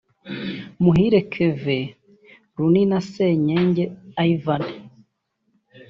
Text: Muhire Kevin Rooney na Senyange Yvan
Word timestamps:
Muhire 0.81 1.19
Kevin 1.33 1.85
Rooney 2.57 2.85
na 2.91 2.99
Senyange 3.11 3.83
Yvan 4.29 4.63